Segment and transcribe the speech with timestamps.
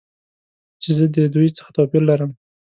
[0.81, 2.31] چې زه د دوی څخه توپیر لرم.